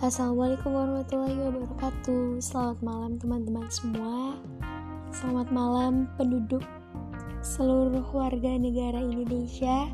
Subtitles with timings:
[0.00, 2.40] Assalamualaikum warahmatullahi wabarakatuh.
[2.40, 4.32] Selamat malam teman-teman semua.
[5.12, 6.64] Selamat malam penduduk
[7.44, 9.92] seluruh warga negara Indonesia.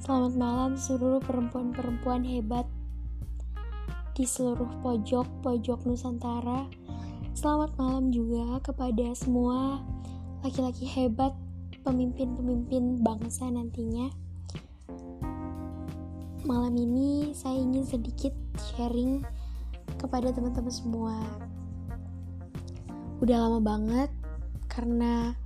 [0.00, 2.64] Selamat malam seluruh perempuan-perempuan hebat
[4.16, 6.64] Di seluruh pojok-pojok Nusantara.
[7.36, 9.84] Selamat malam juga kepada semua
[10.40, 11.36] laki-laki hebat
[11.84, 14.08] Pemimpin-pemimpin bangsa nantinya
[16.48, 19.20] Malam ini saya ingin sedikit sharing
[20.00, 21.20] kepada teman-teman semua.
[23.20, 24.08] Udah lama banget
[24.64, 25.36] karena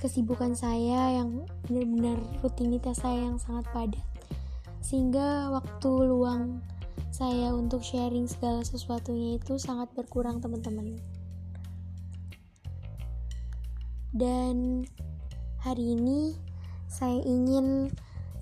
[0.00, 4.00] kesibukan saya yang benar-benar rutinitas saya yang sangat padat.
[4.80, 6.64] Sehingga waktu luang
[7.12, 11.04] saya untuk sharing segala sesuatunya itu sangat berkurang teman-teman.
[14.16, 14.88] Dan
[15.60, 16.32] hari ini
[16.88, 17.92] saya ingin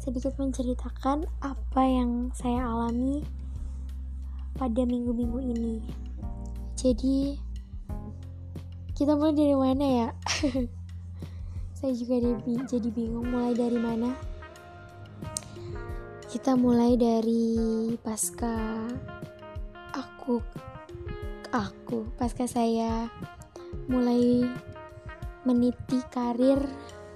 [0.03, 3.23] sedikit menceritakan apa yang saya alami
[4.59, 5.79] pada minggu-minggu ini.
[6.75, 7.39] Jadi,
[8.99, 10.09] kita mulai dari mana ya?
[11.79, 12.19] saya juga
[12.67, 14.11] jadi bingung mulai dari mana.
[16.27, 18.83] Kita mulai dari pasca
[19.95, 20.43] aku
[21.55, 23.07] aku pasca saya
[23.87, 24.51] mulai
[25.47, 26.59] meniti karir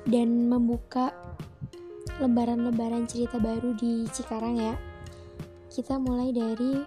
[0.06, 1.25] dan membuka
[2.16, 4.74] lembaran-lembaran cerita baru di Cikarang ya.
[5.68, 6.80] Kita mulai dari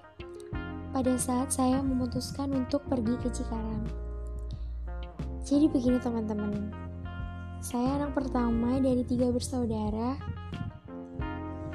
[0.90, 3.86] pada saat saya memutuskan untuk pergi ke Cikarang.
[5.46, 6.74] Jadi begini teman-teman,
[7.62, 10.18] saya anak pertama dari tiga bersaudara.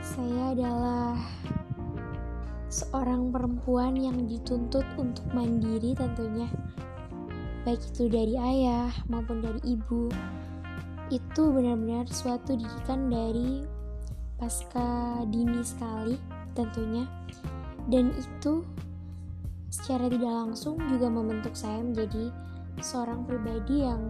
[0.03, 1.19] Saya adalah
[2.71, 6.51] seorang perempuan yang dituntut untuk mandiri tentunya,
[7.63, 10.11] baik itu dari ayah maupun dari ibu
[11.13, 13.65] itu benar-benar suatu didikan dari
[14.41, 16.17] pasca dini sekali
[16.57, 17.05] tentunya.
[17.85, 18.65] Dan itu
[19.69, 22.33] secara tidak langsung juga membentuk saya menjadi
[22.81, 24.09] seorang pribadi yang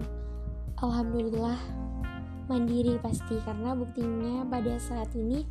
[0.79, 1.59] alhamdulillah
[2.47, 3.43] mandiri pasti.
[3.43, 5.43] Karena buktinya pada saat ini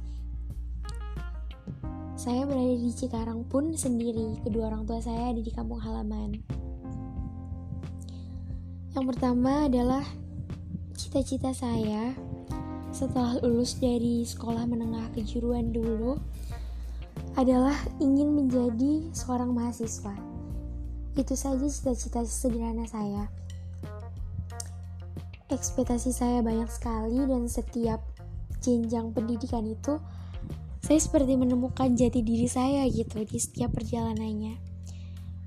[2.15, 4.39] saya berada di Cikarang pun sendiri.
[4.39, 6.39] Kedua orang tua saya ada di kampung halaman.
[8.93, 10.05] Yang pertama adalah
[10.93, 12.13] Cita-cita saya
[12.93, 16.21] setelah lulus dari sekolah menengah kejuruan dulu
[17.33, 20.13] adalah ingin menjadi seorang mahasiswa.
[21.17, 23.25] Itu saja cita-cita sederhana saya.
[25.49, 28.01] Ekspektasi saya banyak sekali dan setiap
[28.61, 29.97] jenjang pendidikan itu
[30.83, 34.61] saya seperti menemukan jati diri saya gitu di setiap perjalanannya.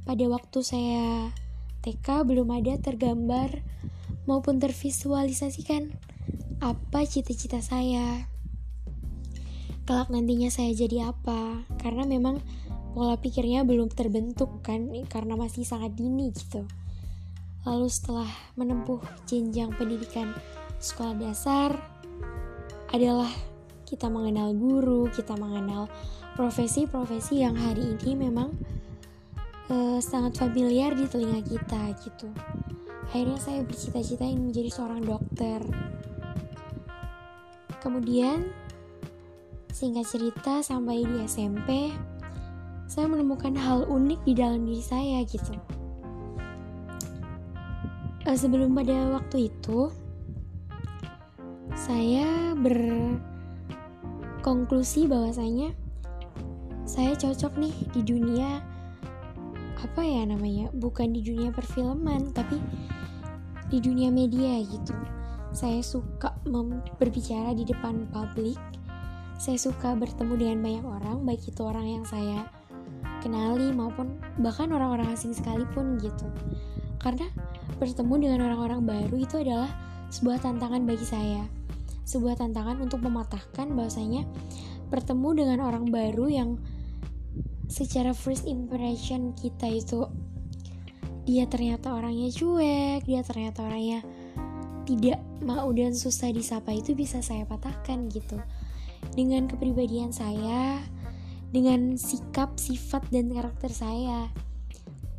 [0.02, 1.30] Pada waktu saya
[1.86, 3.62] TK belum ada tergambar
[4.26, 5.94] maupun tervisualisasikan
[6.60, 8.26] apa cita-cita saya.
[9.86, 11.62] Kelak nantinya saya jadi apa?
[11.78, 12.42] Karena memang
[12.90, 16.66] pola pikirnya belum terbentuk kan karena masih sangat dini gitu.
[17.62, 18.98] Lalu setelah menempuh
[19.30, 20.34] jenjang pendidikan
[20.82, 21.70] sekolah dasar
[22.90, 23.30] adalah
[23.86, 25.86] kita mengenal guru, kita mengenal
[26.34, 28.50] profesi-profesi yang hari ini memang
[29.70, 32.28] uh, sangat familiar di telinga kita gitu
[33.10, 35.62] akhirnya saya bercita-cita ingin menjadi seorang dokter.
[37.80, 38.50] Kemudian
[39.70, 41.92] singkat cerita sampai di SMP
[42.86, 45.54] saya menemukan hal unik di dalam diri saya gitu.
[48.26, 49.90] Uh, sebelum pada waktu itu
[51.76, 52.56] saya
[54.42, 55.70] berkonklusi bahwasanya
[56.88, 58.64] saya cocok nih di dunia
[59.76, 62.56] apa ya namanya bukan di dunia perfilman tapi
[63.70, 64.94] di dunia media gitu.
[65.50, 66.36] Saya suka
[67.00, 68.58] berbicara di depan publik.
[69.36, 72.48] Saya suka bertemu dengan banyak orang baik itu orang yang saya
[73.20, 76.28] kenali maupun bahkan orang-orang asing sekalipun gitu.
[77.00, 77.28] Karena
[77.76, 79.68] bertemu dengan orang-orang baru itu adalah
[80.08, 81.44] sebuah tantangan bagi saya.
[82.06, 84.24] Sebuah tantangan untuk mematahkan bahwasanya
[84.88, 86.50] bertemu dengan orang baru yang
[87.66, 90.06] secara first impression kita itu
[91.26, 94.06] dia ternyata orangnya cuek, dia ternyata orangnya
[94.86, 98.38] tidak mau dan susah disapa itu bisa saya patahkan gitu.
[99.12, 100.78] Dengan kepribadian saya,
[101.50, 104.30] dengan sikap, sifat dan karakter saya.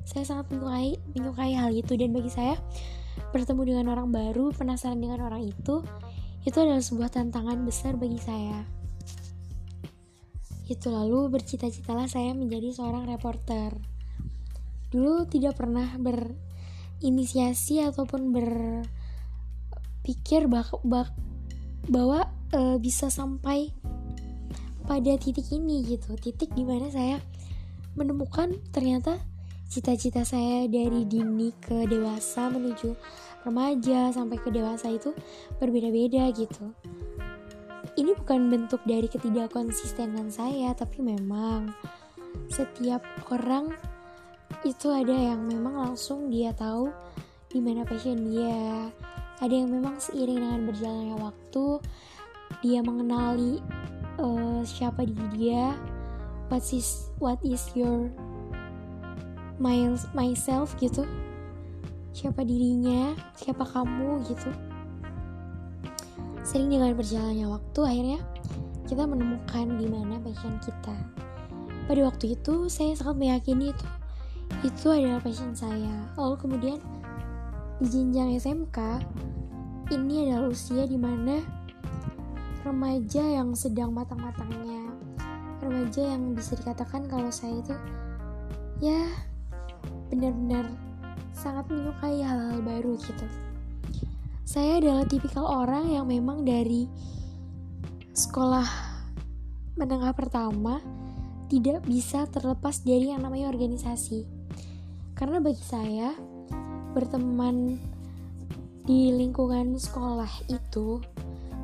[0.08, 2.56] Saya sangat menyukai menyukai hal itu dan bagi saya
[3.36, 5.84] bertemu dengan orang baru, penasaran dengan orang itu,
[6.48, 8.64] itu adalah sebuah tantangan besar bagi saya.
[10.72, 13.97] Itu lalu bercita-citalah saya menjadi seorang reporter.
[14.88, 18.88] Dulu tidak pernah berinisiasi ataupun berpikir
[20.48, 21.12] bak bak
[21.88, 23.72] bahwa e, bisa sampai
[24.88, 26.16] pada titik ini gitu.
[26.16, 27.20] Titik di mana saya
[28.00, 29.20] menemukan ternyata
[29.68, 32.96] cita-cita saya dari dini ke dewasa menuju
[33.44, 35.12] remaja sampai ke dewasa itu
[35.60, 36.72] berbeda-beda gitu.
[37.98, 41.74] Ini bukan bentuk dari ketidakkonsistenan saya, tapi memang
[42.52, 43.02] setiap
[43.34, 43.74] orang
[44.66, 46.90] itu ada yang memang langsung dia tahu
[47.52, 48.90] di mana passion dia.
[49.38, 51.66] Ada yang memang seiring dengan berjalannya waktu
[52.66, 53.62] dia mengenali
[54.18, 55.78] uh, siapa diri dia,
[56.50, 58.10] what is what is your
[59.62, 61.06] my, myself gitu.
[62.18, 64.50] Siapa dirinya siapa kamu gitu.
[66.42, 68.20] Sering dengan berjalannya waktu akhirnya
[68.90, 70.98] kita menemukan di mana passion kita.
[71.86, 73.86] Pada waktu itu saya sangat meyakini itu
[74.66, 76.80] itu adalah passion saya lalu kemudian
[77.78, 78.78] di jenjang SMK
[79.94, 81.40] ini adalah usia di mana
[82.66, 84.92] remaja yang sedang matang-matangnya
[85.62, 87.76] remaja yang bisa dikatakan kalau saya itu
[88.80, 89.08] ya
[90.08, 90.68] benar-benar
[91.38, 93.26] sangat menyukai hal-hal baru gitu.
[94.48, 96.90] Saya adalah tipikal orang yang memang dari
[98.16, 98.66] sekolah
[99.78, 100.82] menengah pertama
[101.52, 104.37] tidak bisa terlepas dari yang namanya organisasi.
[105.18, 106.14] Karena bagi saya
[106.94, 107.82] berteman
[108.86, 111.02] di lingkungan sekolah itu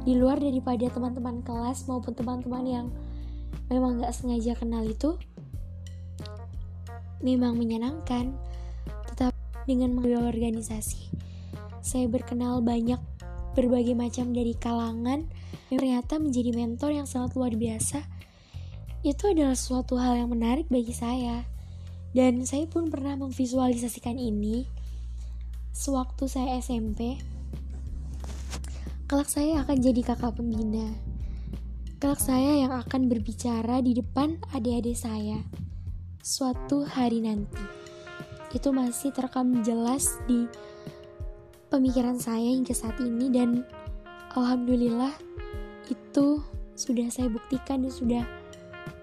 [0.03, 2.87] di luar daripada teman-teman kelas maupun teman-teman yang
[3.69, 5.15] memang gak sengaja kenal itu
[7.23, 8.35] memang menyenangkan,
[9.07, 9.31] tetap
[9.63, 11.07] dengan mengelola organisasi.
[11.79, 12.99] Saya berkenal banyak
[13.55, 15.23] berbagai macam dari kalangan
[15.71, 18.03] yang ternyata menjadi mentor yang sangat luar biasa.
[19.07, 21.52] Itu adalah suatu hal yang menarik bagi saya.
[22.13, 24.69] Dan saya pun pernah memvisualisasikan ini
[25.73, 27.17] sewaktu saya SMP.
[29.09, 30.93] Kelak saya akan jadi kakak pembina.
[31.97, 35.41] Kelak saya yang akan berbicara di depan adik-adik saya
[36.21, 37.65] suatu hari nanti.
[38.53, 40.45] Itu masih terekam jelas di
[41.73, 43.65] pemikiran saya hingga saat ini dan
[44.37, 45.17] alhamdulillah
[45.89, 46.45] itu
[46.77, 48.23] sudah saya buktikan dan sudah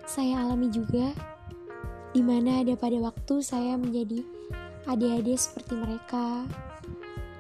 [0.07, 1.11] saya alami juga
[2.11, 4.27] di mana ada pada waktu saya menjadi
[4.91, 6.45] adik-adik seperti mereka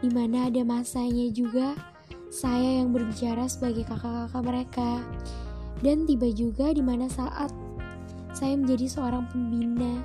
[0.01, 1.75] di mana ada masanya juga
[2.31, 4.91] saya yang berbicara sebagai kakak-kakak mereka
[5.83, 7.51] dan tiba juga di mana saat
[8.31, 10.01] saya menjadi seorang pembina,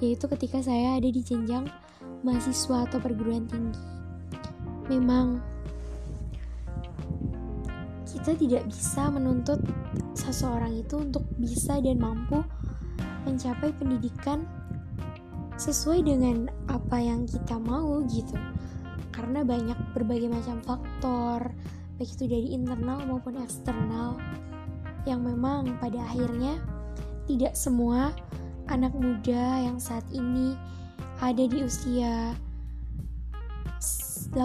[0.00, 1.68] yaitu ketika saya ada di jenjang
[2.24, 3.82] mahasiswa atau perguruan tinggi.
[4.88, 5.42] Memang
[8.08, 9.60] kita tidak bisa menuntut
[10.14, 12.40] seseorang itu untuk bisa dan mampu
[13.32, 14.44] mencapai pendidikan
[15.56, 18.36] sesuai dengan apa yang kita mau gitu.
[19.12, 21.52] Karena banyak berbagai macam faktor,
[21.96, 24.16] baik itu dari internal maupun eksternal
[25.08, 26.60] yang memang pada akhirnya
[27.24, 28.12] tidak semua
[28.70, 30.54] anak muda yang saat ini
[31.22, 32.34] ada di usia
[34.32, 34.38] 18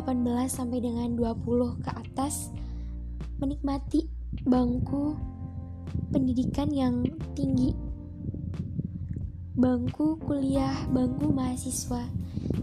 [0.51, 2.51] sampai dengan 20 ke atas
[3.39, 4.09] menikmati
[4.43, 5.15] bangku
[6.11, 7.05] pendidikan yang
[7.37, 7.86] tinggi
[9.57, 12.05] bangku kuliah, bangku mahasiswa.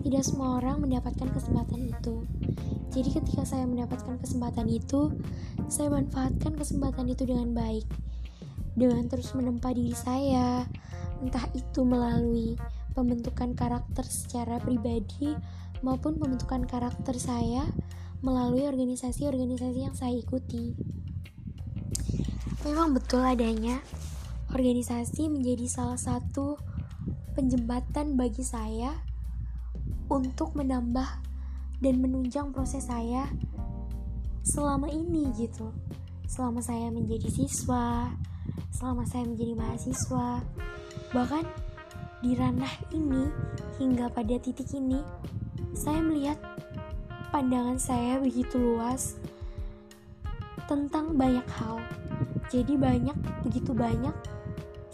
[0.06, 2.22] Tidak semua orang mendapatkan kesempatan itu.
[2.94, 5.10] Jadi ketika saya mendapatkan kesempatan itu,
[5.66, 7.84] saya manfaatkan kesempatan itu dengan baik
[8.74, 10.66] dengan terus menempa diri saya,
[11.22, 12.58] entah itu melalui
[12.94, 15.34] pembentukan karakter secara pribadi
[15.82, 17.66] maupun pembentukan karakter saya
[18.22, 20.74] melalui organisasi-organisasi yang saya ikuti.
[22.66, 23.78] Memang betul adanya
[24.50, 26.73] organisasi menjadi salah satu
[27.34, 28.94] penjembatan bagi saya
[30.06, 31.06] untuk menambah
[31.82, 33.26] dan menunjang proses saya
[34.46, 35.74] selama ini gitu.
[36.24, 38.14] Selama saya menjadi siswa,
[38.70, 40.40] selama saya menjadi mahasiswa.
[41.10, 41.44] Bahkan
[42.24, 43.28] di ranah ini
[43.76, 45.02] hingga pada titik ini,
[45.74, 46.38] saya melihat
[47.34, 49.18] pandangan saya begitu luas
[50.70, 51.82] tentang banyak hal.
[52.48, 54.14] Jadi banyak, begitu banyak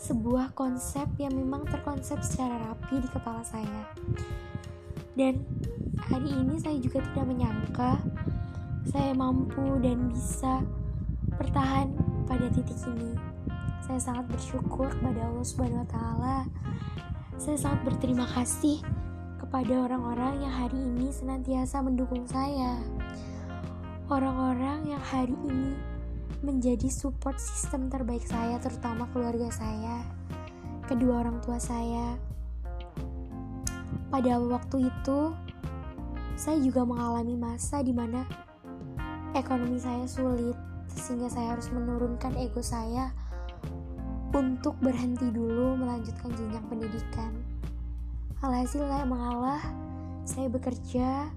[0.01, 3.85] sebuah konsep yang memang terkonsep secara rapi di kepala saya.
[5.13, 5.45] Dan
[6.09, 8.01] hari ini saya juga tidak menyangka
[8.89, 10.65] saya mampu dan bisa
[11.37, 11.93] bertahan
[12.25, 13.13] pada titik ini.
[13.85, 16.37] Saya sangat bersyukur kepada Allah Subhanahu wa taala.
[17.37, 18.81] Saya sangat berterima kasih
[19.37, 22.81] kepada orang-orang yang hari ini senantiasa mendukung saya.
[24.09, 25.90] Orang-orang yang hari ini
[26.41, 30.05] menjadi support sistem terbaik saya, terutama keluarga saya,
[30.89, 32.17] kedua orang tua saya.
[34.09, 35.37] Pada waktu itu,
[36.35, 38.25] saya juga mengalami masa di mana
[39.37, 40.57] ekonomi saya sulit,
[40.89, 43.13] sehingga saya harus menurunkan ego saya
[44.33, 47.33] untuk berhenti dulu melanjutkan jenjang pendidikan.
[48.41, 49.61] Alhasil saya mengalah,
[50.25, 51.29] saya bekerja,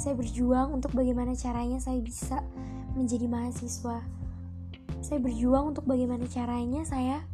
[0.00, 2.40] saya berjuang untuk bagaimana caranya saya bisa
[2.96, 4.21] menjadi mahasiswa.
[5.02, 7.26] Saya berjuang untuk bagaimana caranya saya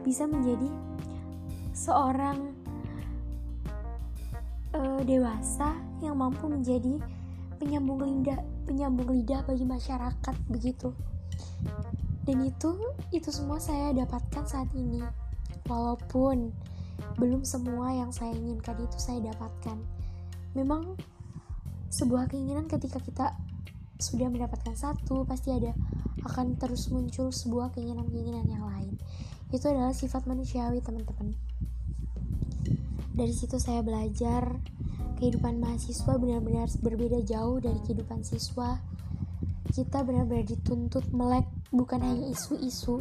[0.00, 0.66] bisa menjadi
[1.76, 2.56] seorang
[4.72, 6.96] uh, dewasa yang mampu menjadi
[7.60, 10.96] penyambung lidah penyambung lidah bagi masyarakat begitu.
[12.24, 12.80] Dan itu
[13.12, 15.04] itu semua saya dapatkan saat ini.
[15.68, 16.50] Walaupun
[17.20, 19.76] belum semua yang saya inginkan itu saya dapatkan.
[20.56, 20.96] Memang
[21.92, 23.36] sebuah keinginan ketika kita
[24.00, 25.76] sudah mendapatkan satu pasti ada
[26.26, 28.98] akan terus muncul sebuah keinginan-keinginan yang lain.
[29.52, 31.34] Itu adalah sifat manusiawi teman-teman.
[33.12, 34.56] Dari situ saya belajar
[35.20, 38.80] kehidupan mahasiswa benar-benar berbeda jauh dari kehidupan siswa.
[39.72, 43.00] Kita benar-benar dituntut melek bukan hanya isu-isu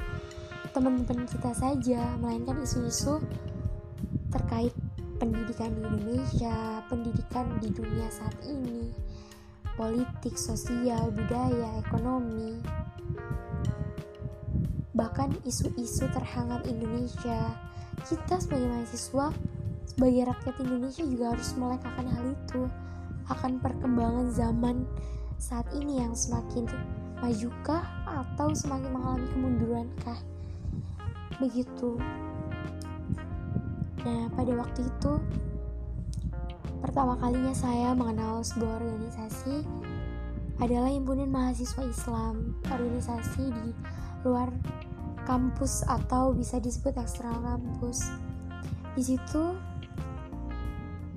[0.71, 3.19] teman-teman kita saja melainkan isu-isu
[4.31, 4.71] terkait
[5.19, 8.87] pendidikan di Indonesia pendidikan di dunia saat ini
[9.75, 12.63] politik, sosial, budaya, ekonomi
[15.01, 17.57] bahkan isu-isu terhangat Indonesia.
[18.05, 19.33] Kita sebagai mahasiswa
[19.87, 22.61] sebagai rakyat Indonesia juga harus melek akan hal itu.
[23.29, 24.83] Akan perkembangan zaman
[25.41, 26.67] saat ini yang semakin
[27.21, 30.19] majukah atau semakin mengalami kemunduran kah?
[31.39, 31.97] Begitu.
[34.01, 35.13] Nah pada waktu itu
[36.81, 39.61] pertama kalinya saya mengenal sebuah organisasi
[40.61, 43.67] adalah himpunan mahasiswa Islam organisasi di
[44.21, 44.53] luar
[45.25, 48.13] kampus atau bisa disebut eksternal kampus
[48.93, 49.57] di situ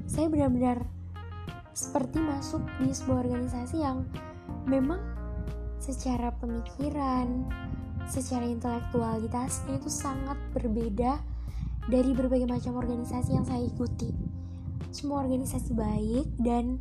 [0.08, 0.86] saya benar-benar
[1.74, 4.06] seperti masuk di sebuah organisasi yang
[4.64, 5.02] memang
[5.82, 7.44] secara pemikiran,
[8.06, 11.20] secara intelektualitasnya itu sangat berbeda
[11.90, 14.14] dari berbagai macam organisasi yang saya ikuti.
[14.94, 16.80] Semua organisasi baik dan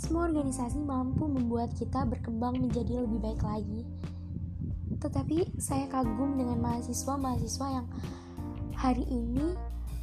[0.00, 3.84] semua organisasi mampu membuat kita berkembang menjadi lebih baik lagi.
[4.96, 7.86] Tetapi saya kagum dengan mahasiswa-mahasiswa yang
[8.72, 9.52] hari ini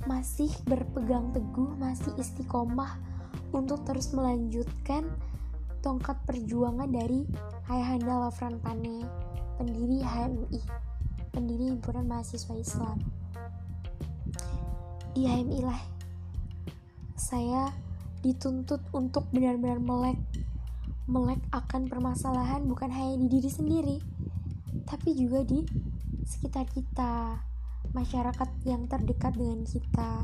[0.06, 3.02] masih berpegang teguh, masih istiqomah
[3.50, 5.10] untuk terus melanjutkan
[5.82, 7.26] tongkat perjuangan dari
[7.66, 9.02] Ayahanda Lafran Pane,
[9.58, 10.62] pendiri HMI,
[11.34, 13.02] pendiri Himpunan Mahasiswa Islam.
[15.18, 15.82] Di HMI lah,
[17.18, 17.87] saya
[18.22, 20.20] dituntut untuk benar-benar melek,
[21.06, 23.98] melek akan permasalahan bukan hanya di diri sendiri,
[24.90, 25.64] tapi juga di
[26.28, 27.42] sekitar kita,
[27.96, 30.24] masyarakat yang terdekat dengan kita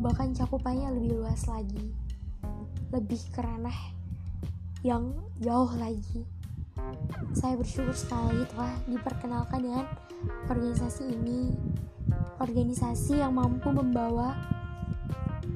[0.00, 1.92] bahkan cakupannya lebih luas lagi
[2.94, 3.72] lebih kerana
[4.86, 5.10] yang
[5.42, 6.22] jauh lagi.
[7.34, 9.86] Saya bersyukur sekali telah diperkenalkan dengan
[10.46, 11.50] organisasi ini
[12.36, 14.36] organisasi yang mampu membawa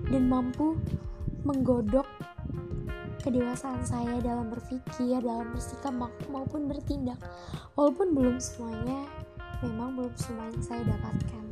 [0.09, 0.75] dan mampu
[1.44, 2.06] menggodok
[3.20, 5.92] kedewasaan saya dalam berpikir, dalam bersikap
[6.32, 7.20] maupun bertindak.
[7.76, 9.04] Walaupun belum semuanya
[9.61, 11.44] memang belum semuanya saya dapatkan.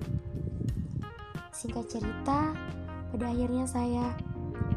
[1.53, 2.57] Singkat cerita,
[3.13, 4.17] pada akhirnya saya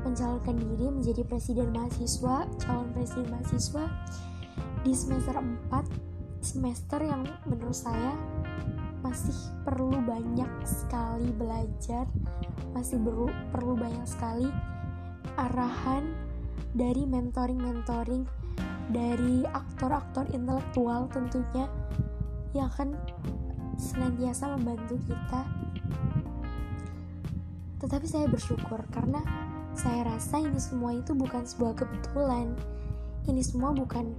[0.04, 3.86] mencalonkan diri menjadi presiden mahasiswa, calon presiden mahasiswa
[4.82, 8.18] di semester 4, semester yang menurut saya
[9.06, 12.10] masih perlu banyak sekali belajar,
[12.74, 14.50] masih perlu, perlu banyak sekali
[15.36, 16.12] arahan
[16.72, 18.24] dari mentoring-mentoring
[18.92, 21.68] dari aktor-aktor intelektual tentunya
[22.52, 22.96] yang akan
[23.80, 25.42] senantiasa membantu kita.
[27.80, 29.24] Tetapi saya bersyukur karena
[29.74, 32.54] saya rasa ini semua itu bukan sebuah kebetulan.
[33.26, 34.12] Ini semua bukan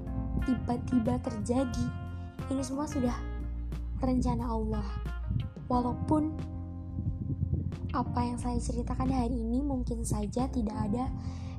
[0.48, 1.86] tiba-tiba terjadi.
[2.48, 3.14] Ini semua sudah
[4.02, 4.86] rencana Allah.
[5.68, 6.51] Walaupun
[7.92, 11.12] apa yang saya ceritakan hari ini mungkin saja tidak ada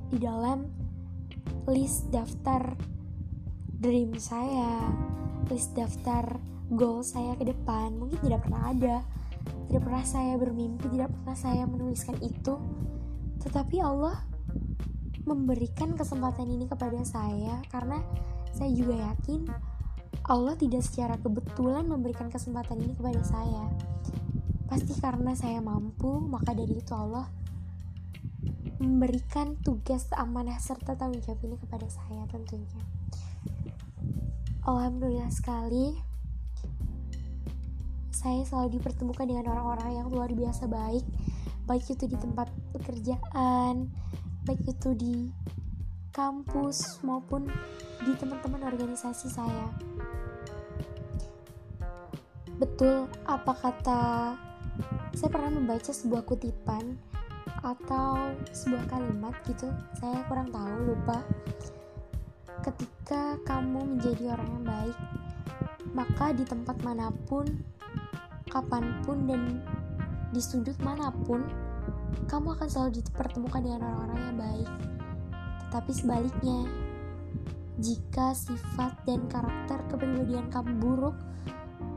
[0.09, 0.65] di dalam
[1.69, 2.73] list daftar
[3.77, 4.89] dream saya
[5.49, 6.41] list daftar
[6.73, 7.93] goal saya ke depan.
[7.97, 8.97] Mungkin tidak pernah ada
[9.69, 12.57] tidak pernah saya bermimpi tidak pernah saya menuliskan itu.
[13.43, 14.17] Tetapi Allah
[15.23, 18.01] memberikan kesempatan ini kepada saya karena
[18.51, 19.47] saya juga yakin
[20.27, 23.71] Allah tidak secara kebetulan memberikan kesempatan ini kepada saya
[24.67, 27.27] pasti karena saya mampu maka dari itu Allah
[28.81, 32.83] memberikan tugas amanah serta tanggung jawab ini kepada saya tentunya.
[34.63, 35.95] Alhamdulillah sekali
[38.13, 41.03] saya selalu dipertemukan dengan orang-orang yang luar biasa baik.
[41.63, 43.87] Baik itu di tempat pekerjaan
[44.43, 45.15] baik itu di
[46.11, 47.47] kampus maupun
[48.03, 49.71] di teman-teman organisasi saya.
[52.59, 54.03] Betul apa kata
[55.13, 56.97] saya pernah membaca sebuah kutipan
[57.61, 59.69] atau sebuah kalimat gitu.
[60.01, 61.21] Saya kurang tahu lupa.
[62.65, 64.97] Ketika kamu menjadi orang yang baik
[65.93, 67.45] maka di tempat mana pun
[68.49, 69.61] kapan pun dan
[70.33, 71.45] di sudut mana pun
[72.25, 74.69] kamu akan selalu dipertemukan dengan orang-orang yang baik.
[75.69, 76.59] Tetapi sebaliknya
[77.81, 81.17] jika sifat dan karakter kepribadian kamu buruk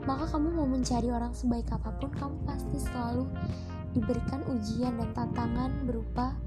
[0.07, 3.27] maka kamu mau mencari orang sebaik apa pun kamu pasti selalu
[3.91, 6.39] diberikan ujian dan tantangan berupa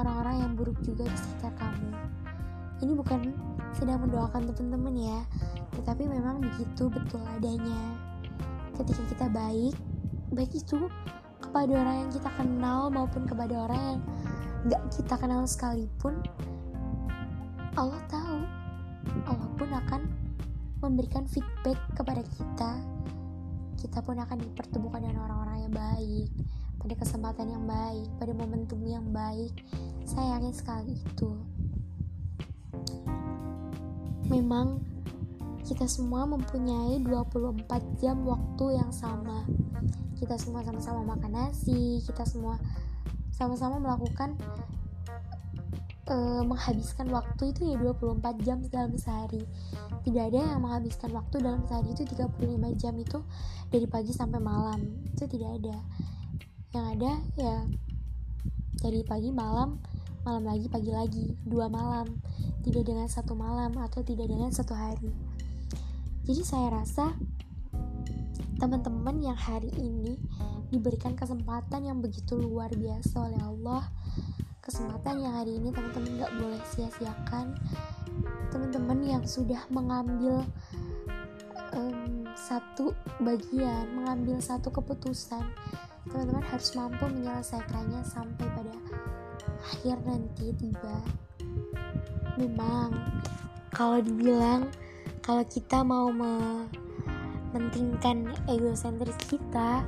[0.00, 1.92] orang-orang yang buruk juga di sekitar kamu.
[2.80, 3.20] Ini bukan
[3.76, 5.20] sedang mendoakan teman-teman ya
[5.76, 8.00] tetapi memang begitu betul adanya.
[8.80, 9.76] Ketika kita baik
[10.32, 10.88] baik itu
[11.44, 14.00] kepada orang yang kita kenal maupun kepada orang yang
[14.72, 16.24] gak kita kenal sekalipun
[17.76, 18.40] Allah tahu.
[19.28, 20.00] Allah pun akan
[20.86, 22.96] memberikan feedback kepada kita
[23.76, 26.28] kita pun akan dipertemukan dengan orang-orang yang baik
[26.80, 29.52] pada kesempatan yang baik pada momentum yang baik.
[30.06, 31.30] Saya yakin sekali itu.
[34.30, 34.80] Memang
[35.66, 39.44] kita semua mempunyai 24 jam waktu yang sama.
[40.16, 42.56] Kita semua sama-sama makan nasi kita semua
[43.36, 44.32] sama-sama melakukan
[46.06, 49.42] uh, menghabiskan waktu itu ya 24 jam dalam sehari.
[50.06, 53.18] Tidak ada yang menghabiskan waktu dalam sehari itu 35 jam itu
[53.70, 54.80] dari pagi sampai malam.
[55.12, 55.76] Itu tidak ada.
[56.74, 57.56] Yang ada ya
[58.76, 59.80] dari pagi malam
[60.26, 61.26] malam lagi pagi lagi.
[61.46, 62.06] Dua malam.
[62.66, 65.14] Tidak dengan satu malam atau tidak dengan satu hari.
[66.26, 67.14] Jadi saya rasa
[68.58, 70.18] teman-teman yang hari ini
[70.74, 73.84] diberikan kesempatan yang begitu luar biasa oleh Allah
[74.66, 77.54] kesempatan yang hari ini teman-teman gak boleh sia-siakan.
[78.50, 80.42] Teman-teman yang sudah mengambil
[81.70, 82.90] um, satu
[83.22, 85.46] bagian mengambil satu keputusan
[86.10, 88.74] teman-teman harus mampu menyelesaikannya sampai pada
[89.70, 90.98] akhir nanti tiba.
[92.34, 92.90] Memang
[93.70, 94.66] kalau dibilang
[95.22, 99.86] kalau kita mau mementingkan egosentris kita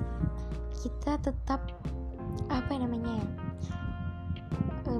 [0.78, 1.66] kita tetap
[2.46, 3.17] apa namanya ya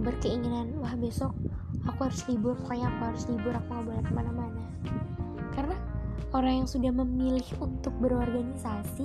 [0.09, 1.37] berkeinginan wah besok
[1.85, 4.65] aku harus libur pokoknya aku harus libur aku nggak boleh ke mana-mana.
[5.53, 5.77] Karena
[6.33, 9.05] orang yang sudah memilih untuk berorganisasi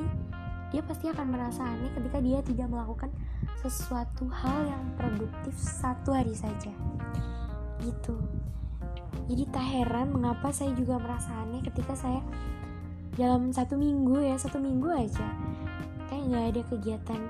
[0.74, 3.14] dia pasti akan merasa aneh ketika dia tidak melakukan
[3.62, 6.74] sesuatu hal yang produktif satu hari saja.
[7.84, 8.16] Gitu.
[9.30, 12.20] Jadi tak heran mengapa saya juga merasa aneh ketika saya
[13.14, 15.30] dalam satu minggu ya satu minggu aja
[16.10, 17.22] kayak nggak ada kegiatan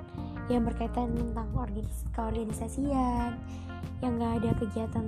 [0.51, 3.39] yang berkaitan tentang organis keorganisasian
[4.03, 5.06] yang gak ada kegiatan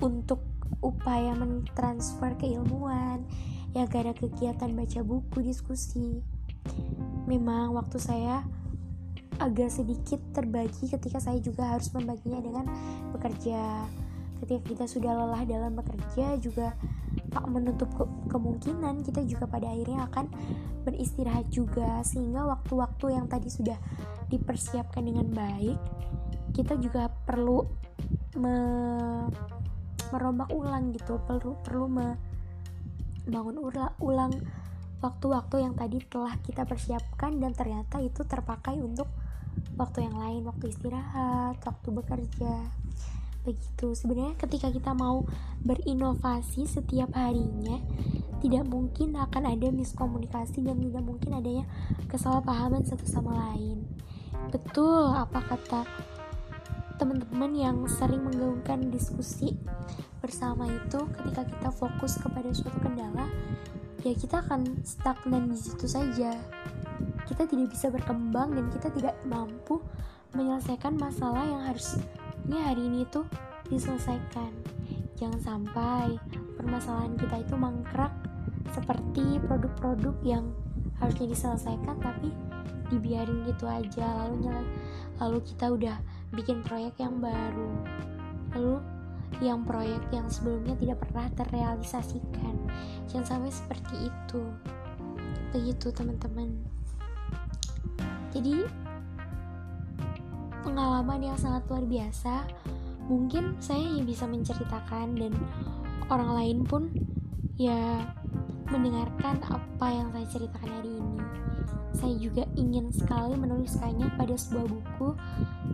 [0.00, 0.40] untuk
[0.80, 3.22] upaya mentransfer keilmuan
[3.76, 6.20] yang gak ada kegiatan baca buku diskusi.
[7.28, 8.44] Memang waktu saya
[9.40, 12.64] agak sedikit terbagi ketika saya juga harus membaginya dengan
[13.10, 13.88] bekerja
[14.42, 16.74] ketika kita sudah lelah dalam bekerja juga
[17.32, 20.28] tak menutup ke kemungkinan kita juga pada akhirnya akan
[20.84, 22.04] beristirahat juga.
[22.04, 23.76] Sehingga waktu-waktu yang tadi sudah
[24.28, 25.80] dipersiapkan dengan baik
[26.52, 27.64] kita juga perlu
[28.36, 28.56] me
[30.12, 31.16] merombak ulang gitu.
[31.24, 33.56] Perlu perlu membangun
[34.04, 34.32] ulang
[35.02, 39.10] waktu-waktu yang tadi telah kita persiapkan dan ternyata itu terpakai untuk
[39.76, 42.54] waktu yang lain waktu istirahat waktu bekerja
[43.42, 43.94] begitu.
[43.94, 45.26] Sebenarnya ketika kita mau
[45.62, 47.82] berinovasi setiap harinya
[48.42, 51.64] tidak mungkin akan ada miskomunikasi dan tidak mungkin adanya
[52.10, 53.86] kesalahpahaman satu sama lain.
[54.50, 55.86] Betul apa kata
[56.98, 59.54] teman-teman yang sering menggaungkan diskusi
[60.22, 63.26] bersama itu ketika kita fokus kepada suatu kendala
[64.02, 66.34] ya kita akan stagnan di situ saja.
[67.22, 69.78] Kita tidak bisa berkembang dan kita tidak mampu
[70.34, 72.02] menyelesaikan masalah yang harus
[72.48, 73.26] ini hari ini tuh
[73.70, 74.50] diselesaikan.
[75.14, 76.18] Jangan sampai
[76.58, 78.10] permasalahan kita itu mangkrak
[78.74, 80.50] seperti produk-produk yang
[80.98, 82.34] harusnya diselesaikan tapi
[82.90, 84.26] dibiarin gitu aja.
[84.26, 84.66] Lalu
[85.22, 85.96] lalu kita udah
[86.34, 87.70] bikin proyek yang baru.
[88.58, 88.76] Lalu
[89.40, 92.54] yang proyek yang sebelumnya tidak pernah terrealisasikan.
[93.08, 94.42] Jangan sampai seperti itu.
[95.54, 96.52] Begitu teman-teman.
[98.32, 98.64] Jadi
[100.62, 102.46] pengalaman yang sangat luar biasa.
[103.10, 105.34] Mungkin saya yang bisa menceritakan dan
[106.06, 106.88] orang lain pun
[107.58, 108.06] ya
[108.70, 111.20] mendengarkan apa yang saya ceritakan hari ini.
[111.92, 115.08] Saya juga ingin sekali menuliskannya pada sebuah buku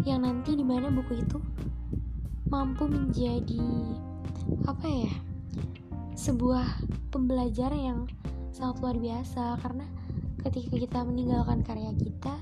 [0.03, 1.38] yang nanti di mana buku itu
[2.48, 3.62] mampu menjadi
[4.64, 5.12] apa ya
[6.18, 6.64] sebuah
[7.14, 8.01] pembelajaran yang
[8.51, 9.61] sangat luar biasa.
[9.62, 9.87] Karena
[10.42, 12.35] ketika kita meninggalkan karya kita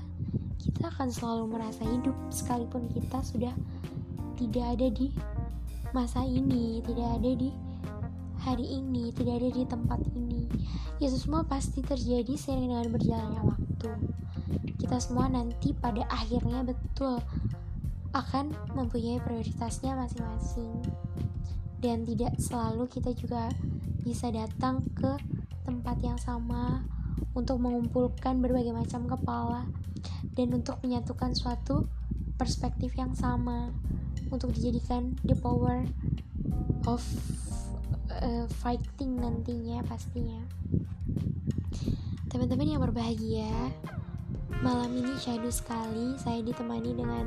[0.67, 3.53] kita akan selalu merasa hidup sekalipun kita sudah
[4.35, 5.07] tidak ada di
[5.95, 7.49] masa ini tidak ada di
[8.47, 10.47] hari ini tidak ada di tempat ini.
[11.03, 13.91] Itu semua pasti terjadi seiring dengan berjalannya waktu.
[14.77, 17.19] Kita semua nanti pada akhirnya betul
[18.15, 20.79] akan mempunyai prioritasnya masing-masing.
[21.77, 23.51] Dan tidak selalu kita juga
[24.01, 25.13] bisa datang ke
[25.67, 26.87] tempat yang sama
[27.33, 29.69] untuk mengumpulkan berbagai macam kepala
[30.37, 31.89] dan untuk menyatukan suatu
[32.37, 33.73] perspektif yang sama
[34.29, 35.85] untuk dijadikan the power
[36.85, 37.01] of
[38.11, 40.41] uh, fighting nantinya pastinya.
[42.27, 43.49] Teman-teman yang berbahagia
[44.61, 47.25] malam ini syahdu sekali saya ditemani dengan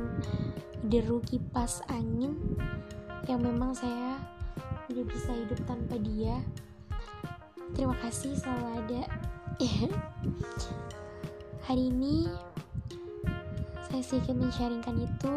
[0.87, 2.35] deru kipas angin
[3.29, 4.19] yang memang saya
[4.91, 6.37] tidak bisa hidup tanpa dia.
[7.75, 9.03] Terima kasih selalu ada
[11.69, 12.25] hari ini
[13.93, 15.35] saya sedikit men-sharingkan itu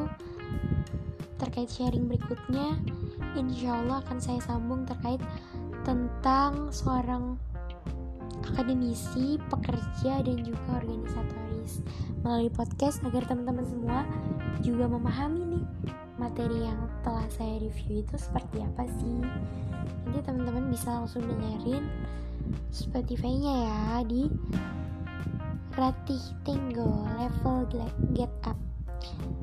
[1.36, 2.80] terkait sharing berikutnya.
[3.36, 5.20] Insya Allah akan saya sambung terkait
[5.84, 7.36] tentang seorang
[8.48, 11.84] akademisi, pekerja, dan juga organisatoris.
[12.24, 14.08] Melalui podcast agar teman-teman semua
[14.64, 15.66] juga memahami nih
[16.16, 19.20] materi yang telah saya review itu seperti apa sih.
[20.08, 21.84] Nanti teman-teman bisa langsung dengerin
[22.70, 24.30] Spotify-nya ya di
[25.74, 27.66] Ratih Tenggo level
[28.14, 28.58] get up.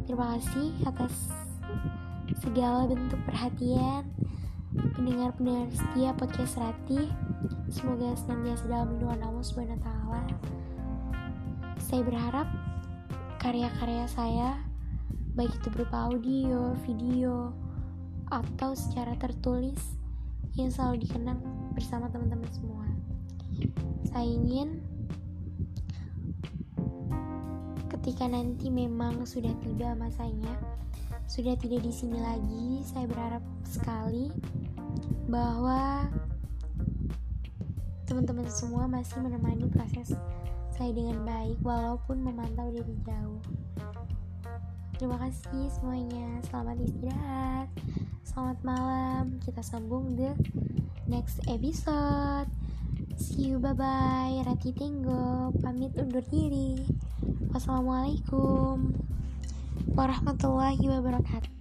[0.07, 1.13] Terima kasih atas
[2.43, 4.07] segala bentuk perhatian
[4.95, 7.11] pendengar-pendengar setia podcast Ratih.
[7.71, 10.23] Semoga senantiasa dalam lindungan Allah Subhanahu Taala.
[11.83, 12.47] Saya berharap
[13.43, 14.49] karya-karya saya
[15.35, 17.55] baik itu berupa audio, video,
[18.31, 19.79] atau secara tertulis
[20.59, 21.39] yang selalu dikenang
[21.75, 22.90] bersama teman-teman semua.
[24.11, 24.83] Saya ingin
[28.01, 30.57] ketika nanti memang sudah tiba masanya,
[31.29, 34.33] sudah tidak di sini lagi, saya berharap sekali
[35.31, 36.11] bahwa
[38.11, 40.11] teman-teman semua masih menemani proses
[40.75, 43.43] saya dengan baik walaupun memantau dari jauh.
[45.01, 46.45] Terima kasih semuanya.
[46.49, 47.69] Selamat istirahat.
[48.25, 49.25] Selamat malam.
[49.41, 50.37] Kita sambung the
[51.09, 52.60] next episode.
[53.21, 54.41] See you bye bye.
[54.49, 56.81] Rati Tenggo pamit undur diri.
[57.53, 58.97] Wassalamualaikum
[59.93, 61.61] warahmatullahi wabarakatuh.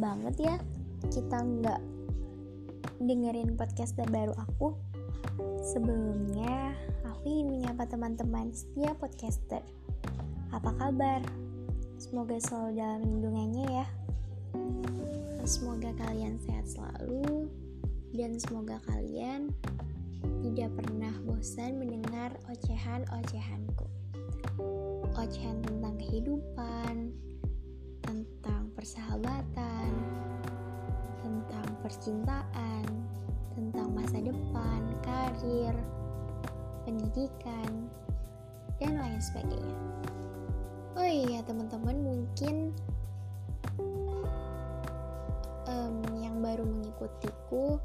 [0.00, 0.56] banget ya
[1.12, 1.80] kita nggak
[3.10, 4.78] dengerin podcast terbaru aku.
[5.66, 9.66] Sebelumnya aku ingin menyapa teman-teman setiap podcaster.
[10.54, 11.18] Apa kabar?
[11.98, 13.86] Semoga selalu dalam lindungannya ya.
[15.42, 17.50] Semoga kalian sehat selalu
[18.14, 19.50] dan semoga kalian
[20.46, 23.90] tidak pernah bosan mendengar ocehan-ocehanku.
[25.18, 27.10] Ocehan tentang kehidupan
[28.06, 29.90] tentang persahabatan,
[31.80, 32.84] percintaan,
[33.56, 35.74] tentang masa depan, karir,
[36.84, 37.88] pendidikan,
[38.80, 39.78] dan lain sebagainya.
[40.96, 42.72] Oh iya, teman-teman, mungkin
[45.68, 47.76] um, yang baru mengikutiku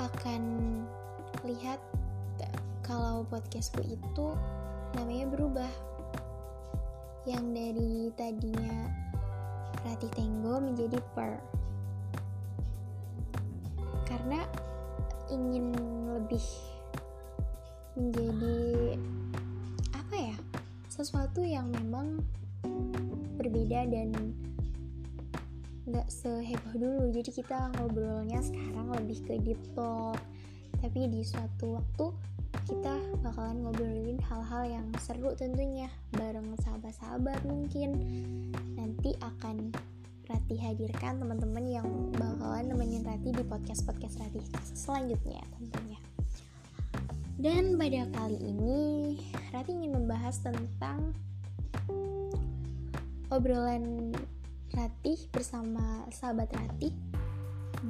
[0.00, 0.42] akan
[1.46, 1.80] lihat
[2.80, 4.34] kalau podcastku itu
[4.98, 5.70] namanya berubah
[7.28, 8.90] yang dari tadinya
[9.86, 11.59] Rati Tenggo menjadi Per
[14.30, 14.46] karena
[15.26, 15.74] ingin
[16.06, 16.46] lebih
[17.98, 18.94] menjadi
[19.90, 20.36] apa ya
[20.86, 22.22] sesuatu yang memang
[23.34, 24.14] berbeda dan
[25.90, 27.10] nggak seheboh dulu.
[27.10, 30.22] Jadi kita ngobrolnya sekarang lebih ke deep talk.
[30.78, 32.14] Tapi di suatu waktu
[32.70, 37.98] kita bakalan ngobrolin hal-hal yang seru tentunya bareng sahabat-sahabat mungkin.
[38.78, 39.74] Nanti akan
[40.30, 44.38] Rati hadirkan teman-teman yang bakalan nemenin Rati di podcast-podcast Rati
[44.78, 45.98] selanjutnya tentunya
[47.42, 48.80] dan pada kali ini
[49.50, 51.18] Rati ingin membahas tentang
[53.34, 54.14] obrolan
[54.70, 56.94] Ratih bersama sahabat Ratih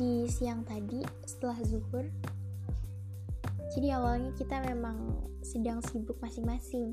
[0.00, 2.08] di siang tadi setelah zuhur
[3.70, 4.98] jadi awalnya kita memang
[5.46, 6.90] sedang sibuk masing-masing.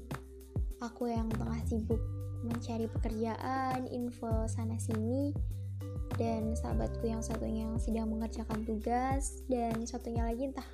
[0.78, 1.98] Aku yang tengah sibuk
[2.46, 5.34] mencari pekerjaan, info sana sini,
[6.22, 10.70] dan sahabatku yang satunya yang sedang mengerjakan tugas, dan satunya lagi entah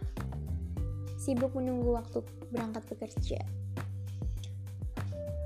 [1.15, 2.19] sibuk menunggu waktu
[2.51, 3.39] berangkat bekerja.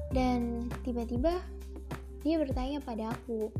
[0.09, 1.37] Dan tiba-tiba
[2.25, 3.53] dia bertanya pada aku,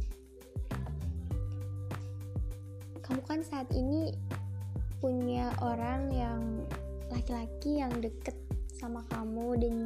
[3.05, 4.17] "Kamu kan saat ini
[4.97, 6.41] punya orang yang
[7.13, 8.33] laki-laki yang deket
[8.73, 9.77] sama kamu dan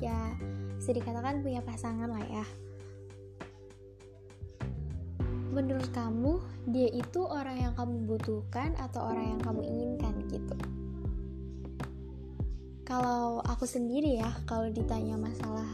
[0.00, 0.34] ya
[0.76, 2.46] bisa dikatakan punya pasangan lah ya."
[5.56, 6.36] menurut kamu
[6.68, 10.52] dia itu orang yang kamu butuhkan atau orang yang kamu inginkan gitu
[12.84, 15.64] kalau aku sendiri ya kalau ditanya masalah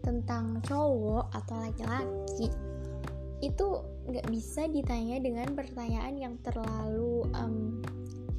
[0.00, 2.48] tentang cowok atau laki-laki
[3.44, 3.68] itu
[4.08, 7.84] nggak bisa ditanya dengan pertanyaan yang terlalu um,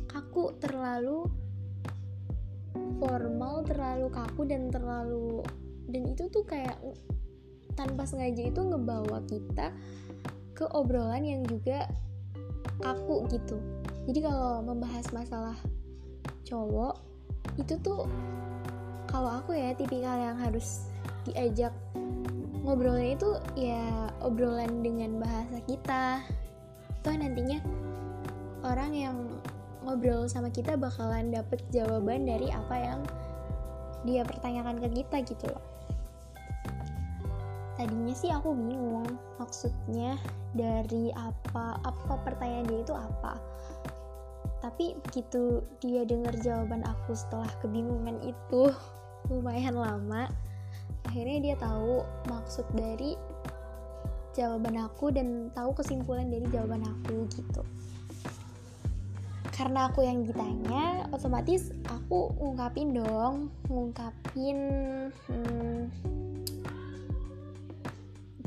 [0.10, 1.30] kaku terlalu
[3.02, 5.42] formal terlalu kaku dan terlalu
[5.92, 6.78] dan itu tuh kayak
[7.76, 9.74] tanpa sengaja itu ngebawa kita
[10.56, 11.90] ke obrolan yang juga
[12.86, 13.58] aku gitu.
[14.06, 15.58] Jadi kalau membahas masalah
[16.46, 17.02] cowok
[17.58, 18.06] itu tuh
[19.10, 20.88] kalau aku ya tipikal yang harus
[21.28, 21.74] diajak
[22.62, 26.22] ngobrolnya itu ya obrolan dengan bahasa kita.
[27.02, 27.58] Toh nantinya
[28.62, 29.18] orang yang
[29.82, 33.00] ngobrol sama kita bakalan dapet jawaban dari apa yang
[34.06, 35.66] dia pertanyakan ke kita gitu loh.
[37.78, 39.06] Tadinya sih aku bingung
[39.42, 40.18] maksudnya
[40.54, 43.42] dari apa apa pertanyaan dia itu apa.
[44.62, 48.70] Tapi begitu dia dengar jawaban aku setelah kebingungan itu
[49.30, 50.30] lumayan lama
[51.06, 53.18] akhirnya dia tahu maksud dari
[54.32, 57.62] jawaban aku dan tahu kesimpulan dari jawaban aku gitu
[59.52, 64.58] karena aku yang ditanya otomatis aku ngungkapin dong ngungkapin
[65.28, 65.92] hmm,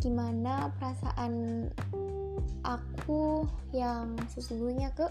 [0.05, 1.69] gimana perasaan
[2.65, 3.45] aku
[3.77, 5.05] yang sesungguhnya ke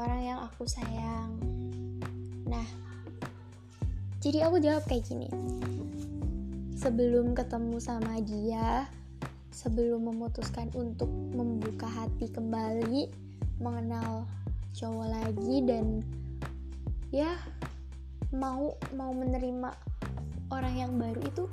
[0.00, 1.36] orang yang aku sayang.
[2.48, 2.64] Nah,
[4.24, 5.28] jadi aku jawab kayak gini.
[6.78, 8.88] Sebelum ketemu sama dia,
[9.52, 13.10] sebelum memutuskan untuk membuka hati kembali,
[13.58, 14.24] mengenal
[14.78, 16.06] cowok lagi dan
[17.10, 17.34] ya
[18.30, 19.74] mau mau menerima
[20.54, 21.44] orang yang baru itu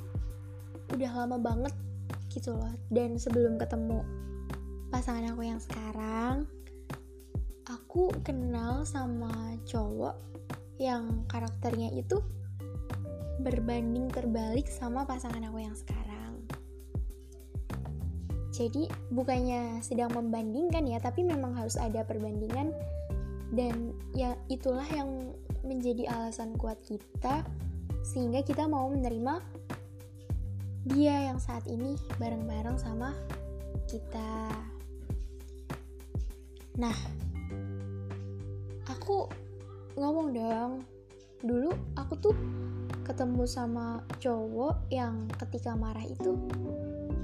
[0.94, 1.74] udah lama banget
[2.30, 2.70] gitu loh.
[2.86, 4.06] Dan sebelum ketemu
[4.94, 6.46] pasangan aku yang sekarang
[7.66, 10.14] aku kenal sama cowok
[10.78, 12.22] yang karakternya itu
[13.42, 16.46] berbanding terbalik sama pasangan aku yang sekarang.
[18.54, 22.72] Jadi bukannya sedang membandingkan ya tapi memang harus ada perbandingan
[23.54, 27.46] dan ya itulah yang menjadi alasan kuat kita
[28.02, 29.42] sehingga kita mau menerima
[30.86, 33.10] dia yang saat ini bareng-bareng sama
[33.90, 34.54] kita.
[36.78, 36.94] Nah,
[38.86, 39.26] aku
[39.98, 40.72] ngomong dong,
[41.42, 42.36] dulu aku tuh
[43.02, 46.38] ketemu sama cowok yang ketika marah itu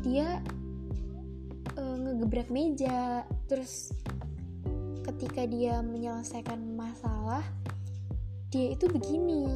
[0.03, 0.43] dia
[1.79, 3.95] uh, ngegebrak meja, terus
[5.03, 7.43] ketika dia menyelesaikan masalah,
[8.55, 9.51] dia itu begini,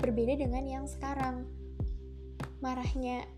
[0.00, 1.44] berbeda dengan yang sekarang.
[2.64, 3.28] Marahnya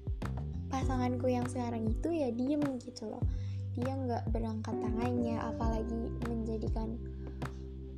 [0.71, 3.25] pasanganku yang sekarang itu ya diem gitu loh.
[3.79, 6.99] Dia nggak berangkat tangannya apalagi menjadikan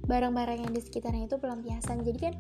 [0.09, 2.03] barang-barang yang di sekitarnya itu pelampiasan.
[2.03, 2.35] Jadi kan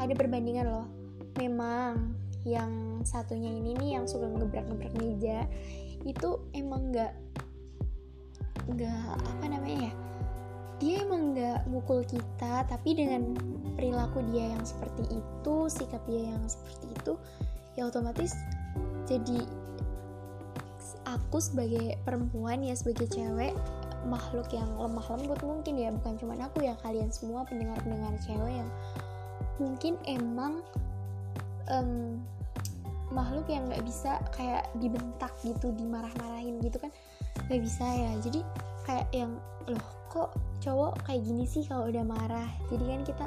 [0.00, 0.88] ada perbandingan loh.
[1.36, 5.46] Memang yang satunya ini nih yang suka ngebrak-ngebrak meja
[6.02, 7.14] itu emang nggak
[8.66, 9.92] nggak apa namanya ya
[10.82, 13.38] dia emang nggak mukul kita tapi dengan
[13.78, 17.14] perilaku dia yang seperti itu sikap dia yang seperti itu
[17.78, 18.34] ya otomatis
[19.06, 19.46] jadi
[21.06, 23.54] aku sebagai perempuan ya sebagai cewek
[24.06, 25.90] makhluk yang lemah lembut mungkin ya.
[25.94, 28.70] Bukan cuma aku ya kalian semua pendengar-pendengar cewek yang
[29.60, 30.64] mungkin emang
[31.70, 32.18] um,
[33.12, 36.90] makhluk yang nggak bisa kayak dibentak gitu dimarah-marahin gitu kan
[37.46, 38.12] nggak bisa ya.
[38.22, 38.40] Jadi
[38.86, 39.38] kayak yang
[39.70, 42.50] loh kok cowok kayak gini sih kalau udah marah?
[42.68, 43.26] Jadi kan kita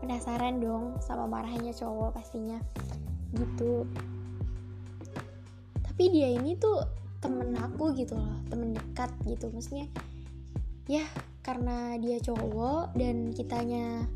[0.00, 2.56] penasaran dong sama marahnya cowok pastinya.
[3.36, 3.84] Gitu.
[5.84, 6.80] Tapi dia ini tuh
[7.20, 9.52] temen aku gitu loh temen dekat gitu.
[9.52, 9.84] Maksudnya
[10.88, 11.04] ya
[11.44, 14.08] karena dia cowok dan kitanya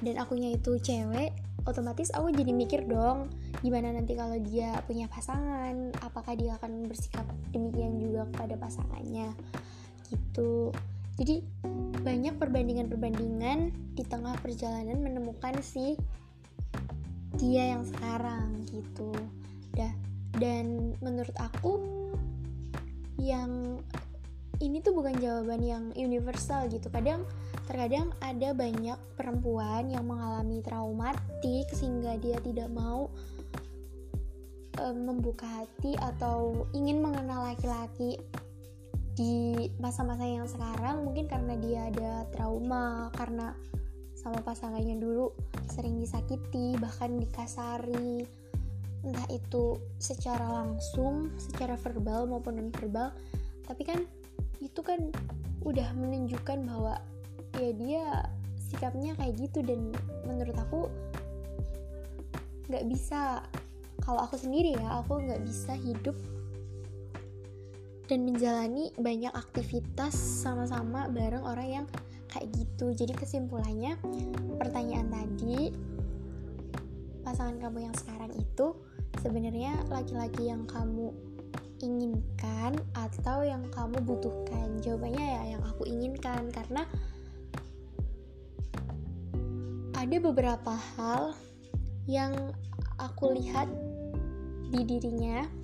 [0.00, 1.34] dan akunya itu cewek
[1.68, 3.28] otomatis aku jadi mikir dong
[3.60, 9.36] gimana nanti kalau dia punya pasangan apakah dia akan bersikap demikian juga kepada pasangannya?
[10.08, 10.72] Gitu
[11.20, 11.44] jadi
[12.00, 16.00] banyak perbandingan-perbandingan di tengah perjalanan menemukan si
[17.36, 19.12] dia yang sekarang gitu.
[19.76, 19.92] Dah
[20.40, 21.76] dan menurut aku
[23.20, 23.76] yang
[24.64, 26.88] ini tuh bukan jawaban yang universal gitu.
[26.88, 27.28] Kadang
[27.68, 33.12] terkadang ada banyak perempuan yang mengalami traumatik sehingga dia tidak mau
[34.80, 38.16] um, membuka hati atau ingin mengenal laki-laki
[39.20, 43.52] di masa-masa yang sekarang mungkin karena dia ada trauma karena
[44.16, 45.36] sama pasangannya dulu
[45.68, 48.24] sering disakiti bahkan dikasari.
[49.04, 53.12] Entah itu secara langsung secara verbal maupun non verbal
[53.68, 54.00] tapi kan
[54.64, 55.12] itu kan
[55.68, 56.96] udah menunjukkan bahwa
[57.60, 58.04] ya dia
[58.72, 59.92] sikapnya kayak gitu dan
[60.24, 60.88] menurut aku
[62.72, 63.44] nggak bisa.
[64.00, 66.16] Kalau aku sendiri ya aku nggak bisa hidup
[68.10, 71.86] dan menjalani banyak aktivitas sama-sama bareng orang yang
[72.26, 72.90] kayak gitu.
[72.90, 73.94] Jadi kesimpulannya
[74.58, 75.70] pertanyaan tadi
[77.22, 78.74] pasangan kamu yang sekarang itu
[79.22, 81.14] sebenarnya laki-laki yang kamu
[81.78, 84.82] inginkan atau yang kamu butuhkan?
[84.82, 86.50] Jawabannya ya yang aku inginkan.
[86.50, 86.82] Karena
[89.94, 91.38] ada beberapa hal
[92.10, 92.34] yang
[92.98, 93.70] aku lihat
[94.74, 95.59] di dirinya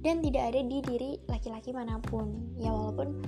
[0.00, 2.56] dan tidak ada di diri laki-laki mana pun.
[2.56, 3.20] Ya walaupun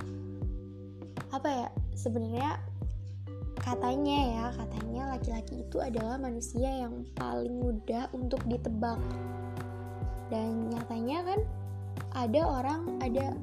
[1.33, 2.61] apa ya sebenarnya
[3.61, 8.97] katanya ya katanya laki-laki itu adalah manusia yang paling mudah untuk ditebak.
[10.33, 11.39] Dan nyatanya kan
[12.17, 13.37] ada orang ada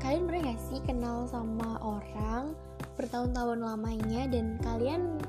[0.00, 2.52] kalian pernah gak sih kenal sama orang
[2.96, 5.20] bertahun-tahun lamanya dan kalian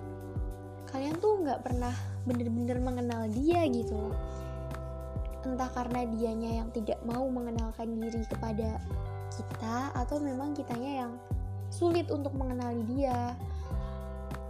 [0.88, 1.92] kalian tuh nggak pernah
[2.24, 4.16] bener-bener mengenal dia gitu loh
[5.54, 8.82] entah karena dianya yang tidak mau mengenalkan diri kepada
[9.32, 11.12] kita atau memang kitanya yang
[11.72, 13.36] sulit untuk mengenali dia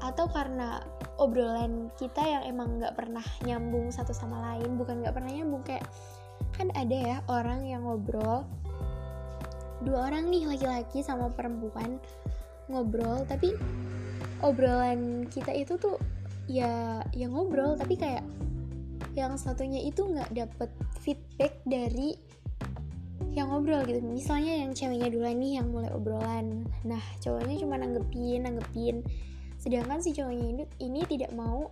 [0.01, 0.85] atau karena
[1.17, 5.83] obrolan kita yang emang nggak pernah nyambung satu sama lain bukan nggak pernah nyambung kayak
[6.53, 8.45] kan ada ya orang yang ngobrol
[9.81, 11.97] dua orang nih laki-laki sama perempuan
[12.69, 13.57] ngobrol tapi
[14.45, 15.97] obrolan kita itu tuh
[16.45, 18.21] ya yang ngobrol tapi kayak
[19.17, 20.69] yang satunya itu nggak dapet
[21.01, 22.13] feedback dari
[23.33, 24.01] yang ngobrol gitu.
[24.01, 26.65] Misalnya yang ceweknya duluan nih yang mulai obrolan.
[26.85, 29.05] Nah cowoknya cuma nanggepin nanggepin.
[29.57, 31.69] Sedangkan si cowoknya ini, ini tidak mau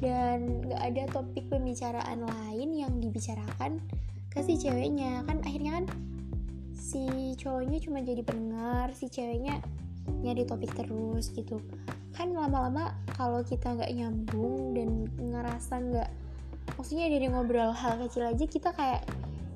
[0.00, 3.80] dan nggak ada topik pembicaraan lain yang dibicarakan
[4.32, 5.24] ke si ceweknya.
[5.28, 5.86] Kan akhirnya kan
[6.72, 9.60] si cowoknya cuma jadi pendengar si ceweknya
[10.24, 11.60] nyari topik terus gitu.
[12.16, 16.10] Kan lama-lama kalau kita nggak nyambung dan ngerasa nggak
[16.76, 19.04] maksudnya dari ngobrol hal kecil aja kita kayak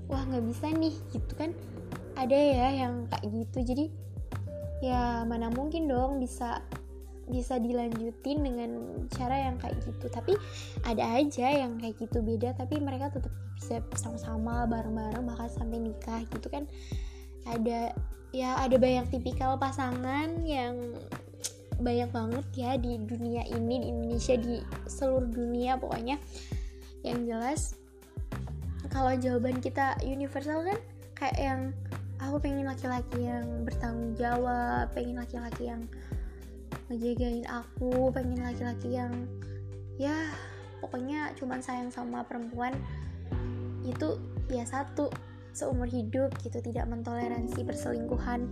[0.09, 1.51] wah nggak bisa nih gitu kan.
[2.18, 3.59] Ada ya yang kayak gitu.
[3.62, 3.85] Jadi
[4.83, 6.62] ya mana mungkin dong bisa
[7.29, 8.71] bisa dilanjutin dengan
[9.12, 10.09] cara yang kayak gitu.
[10.09, 10.33] Tapi
[10.88, 12.57] ada aja yang kayak gitu beda.
[12.57, 16.64] Tapi mereka tetap bisa sama-sama bareng-bareng bahkan sampai nikah gitu kan.
[17.44, 17.92] Ada
[18.33, 20.97] ya ada banyak tipikal pasangan yang
[21.79, 24.59] banyak banget ya di dunia ini di Indonesia di
[24.90, 26.18] seluruh dunia pokoknya
[27.09, 27.75] yang jelas
[28.92, 30.79] kalau jawaban kita universal kan
[31.16, 31.61] kayak yang
[32.18, 35.83] aku pengen laki-laki yang bertanggung jawab pengen laki-laki yang
[36.88, 39.12] ngejagain aku pengen laki-laki yang
[40.01, 40.14] ya
[40.81, 42.73] pokoknya cuman sayang sama perempuan
[43.85, 45.11] itu ya satu
[45.53, 48.47] seumur hidup gitu tidak mentoleransi perselingkuhan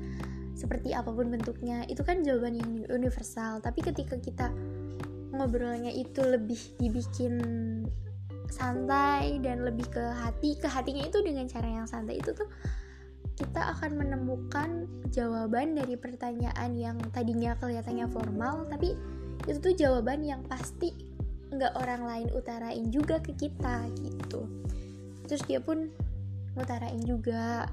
[0.57, 1.85] seperti apa pun bentuknya.
[1.87, 4.49] Itu kan jawaban yang universal tapi ketika kita
[5.37, 7.37] ngobrolnya itu lebih dibikin
[8.51, 12.49] santai dan lebih ke hati ke hatinya itu dengan cara yang santai itu tuh
[13.37, 18.97] kita akan menemukan jawaban dari pertanyaan yang tadinya kelihatannya formal tapi
[19.45, 20.91] itu tuh jawaban yang pasti
[21.53, 24.49] nggak orang lain utarain juga ke kita gitu.
[25.31, 25.93] Terus dia pun
[26.57, 27.69] ngutarain juga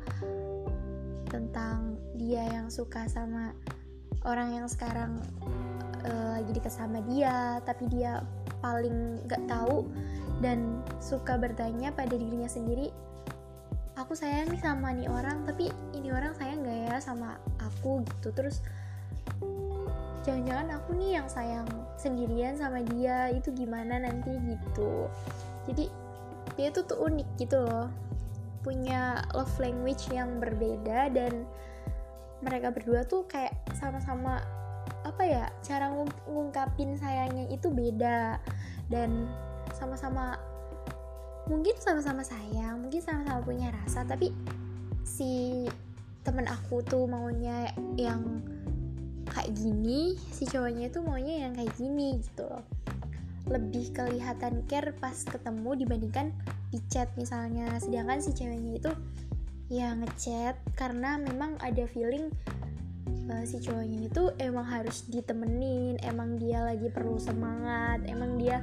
[1.32, 3.56] tentang dia yang suka sama
[4.28, 5.18] orang yang sekarang
[6.06, 8.22] uh, lagi deket sama dia tapi dia
[8.62, 9.88] paling gak tahu
[10.42, 12.90] dan suka bertanya pada dirinya sendiri
[13.94, 18.02] aku sayang nih sama nih orang tapi ini orang sayang gak ya sama aku?
[18.02, 18.34] Gitu.
[18.34, 18.60] Terus
[20.26, 21.68] jangan-jangan aku nih yang sayang
[22.00, 24.34] sendirian sama dia itu gimana nanti?
[24.34, 25.08] Gitu.
[25.70, 25.86] Jadi
[26.58, 27.88] dia tuh tuh unik gitu loh.
[28.66, 31.46] Punya love language yang berbeda dan
[32.44, 34.44] mereka berdua tuh kayak sama-sama
[35.04, 38.42] apa ya cara ng ngungkapin sayangnya itu beda.
[38.90, 39.30] Dan
[39.76, 40.40] sama-sama
[41.50, 44.32] mungkin sama-sama sayang mungkin sama-sama punya rasa tapi
[45.04, 45.68] si
[46.24, 47.68] temen aku tuh maunya
[48.00, 48.40] yang
[49.28, 52.64] kayak gini si cowoknya tuh maunya yang kayak gini gitu loh.
[53.44, 56.32] Lebih kelihatan care pas ketemu dibandingkan
[56.72, 57.76] di chat misalnya.
[57.84, 58.92] Sedangkan si ceweknya itu
[59.68, 62.32] ya ngechat karena memang ada feeling
[63.28, 68.62] uh, si cowoknya itu emang harus ditemenin emang dia lagi perlu semangat emang dia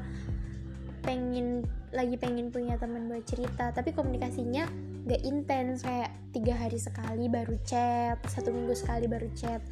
[1.02, 3.72] pengen lagi pengen punya teman buat cerita.
[3.74, 4.68] Tapi komunikasinya
[5.08, 9.64] gak intens kayak tiga hari sekali baru chat satu minggu sekali baru chat.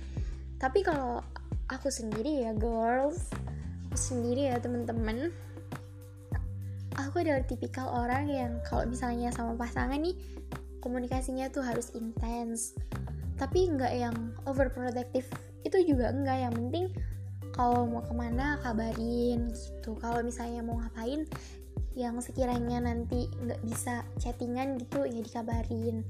[0.58, 1.22] Tapi kalau
[1.68, 3.28] aku sendiri ya girls
[3.88, 5.32] aku sendiri ya temen-temen
[6.98, 10.16] aku adalah tipikal orang yang kalau misalnya sama pasangan nih
[10.82, 12.74] komunikasinya tuh harus intens.
[13.38, 14.16] Tapi nggak yang
[14.50, 15.30] overprotective
[15.62, 16.90] itu juga enggak yang penting
[17.58, 19.98] kalau mau ke mana kabarin gitu.
[19.98, 21.26] Kalau misalnya mau ngapain
[21.98, 26.06] yang sekiranya nanti nggak bisa chattingan gitu ya dikabarin.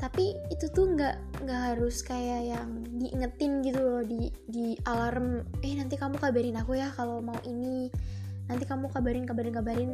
[0.00, 5.76] Tapi itu tuh nggak nggak harus kayak yang diingetin gitu loh di di alarm eh
[5.76, 7.92] nanti kamu kabarin aku ya kalau mau ini.
[8.48, 9.92] Nanti kamu kabarin kabarin kabarin.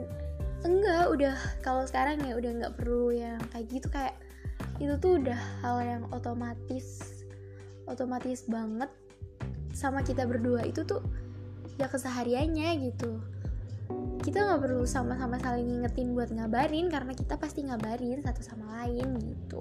[0.62, 1.36] Enggak udah
[1.66, 3.90] kalau sekarang ya udah nggak perlu yang kayak gitu.
[3.90, 4.14] Kayak
[4.78, 7.02] itu tuh udah hal yang otomatis
[7.90, 8.90] otomatis banget
[9.76, 11.04] sama kita berdua itu tuh
[11.76, 13.20] ya kesehariannya gitu.
[14.24, 19.20] Kita nggak perlu sama-sama saling ngingetin buat ngabarin karena kita pasti ngabarin satu sama lain
[19.20, 19.60] gitu.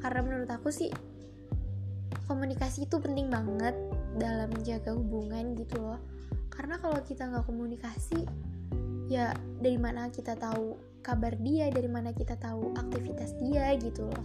[0.00, 0.88] Karena menurut aku sih
[2.24, 3.76] komunikasi itu penting banget
[4.16, 6.00] dalam menjaga hubungan gitu loh.
[6.48, 8.24] Karena kalau kita nggak komunikasi
[9.12, 14.24] ya dari mana kita tahu kabar dia dari mana kita tahu aktivitas dia gitu loh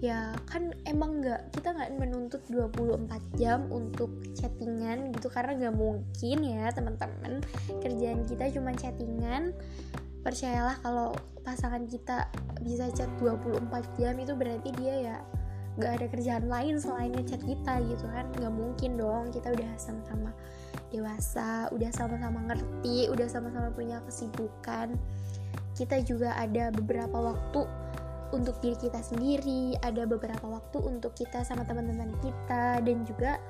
[0.00, 3.04] ya kan emang nggak kita nggak menuntut 24
[3.36, 7.44] jam untuk chattingan gitu karena nggak mungkin ya teman-teman.
[7.84, 9.52] Kerjaan kita cuma chattingan.
[10.24, 11.12] Percayalah kalau
[11.44, 12.32] pasangan kita
[12.64, 13.60] bisa chat 24
[14.00, 15.16] jam itu berarti dia ya
[15.76, 18.24] nggak ada kerjaan lain selain ngechat kita gitu kan.
[18.40, 20.32] Nggak mungkin dong kita udah sama-sama
[20.90, 24.96] dewasa udah sama-sama ngerti udah sama-sama punya kesibukan.
[25.76, 27.68] Kita juga ada beberapa waktu
[28.30, 33.42] untuk diri kita sendiri, ada beberapa waktu untuk kita sama teman-teman kita dan juga